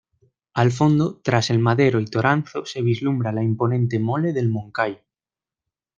Al 0.55 0.71
fondo, 0.71 1.19
tras 1.23 1.51
el 1.51 1.59
Madero 1.59 1.99
y 1.99 2.05
Toranzo 2.05 2.65
se 2.65 2.81
vislumbra 2.81 3.31
la 3.31 3.43
imponente 3.43 3.99
mole 3.99 4.33
del 4.33 4.49
Moncayo. 4.49 5.03